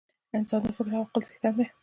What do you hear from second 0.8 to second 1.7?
او عقل څښتن دی.